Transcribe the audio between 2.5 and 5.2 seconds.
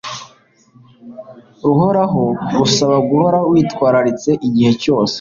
rusaba guhora witwariritse igihe cyose